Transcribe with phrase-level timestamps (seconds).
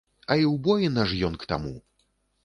[0.35, 1.75] А і ўбоіна ж ён к таму!